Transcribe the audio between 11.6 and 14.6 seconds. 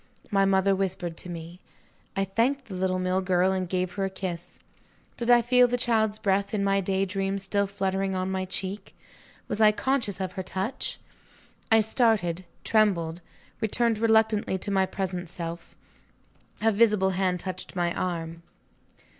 I started, trembled, returned reluctantly